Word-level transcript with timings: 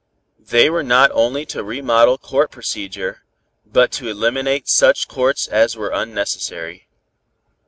They 0.39 0.67
were 0.67 0.81
not 0.81 1.11
only 1.13 1.45
to 1.45 1.63
remodel 1.63 2.17
court 2.17 2.49
procedure, 2.49 3.21
but 3.67 3.91
to 3.91 4.07
eliminate 4.09 4.67
such 4.67 5.07
courts 5.07 5.45
as 5.47 5.77
were 5.77 5.89
unnecessary. 5.91 6.87